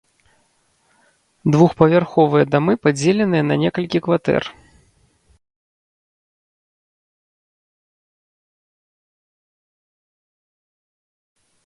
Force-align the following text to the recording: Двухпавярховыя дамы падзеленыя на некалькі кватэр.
Двухпавярховыя 1.55 2.45
дамы 2.53 2.73
падзеленыя 2.85 3.43
на 3.49 3.59
некалькі 3.65 4.01
кватэр. 4.07 4.49